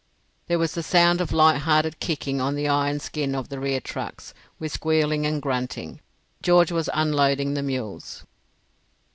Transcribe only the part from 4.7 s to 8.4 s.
squealing and grunting. George was unloading the mules.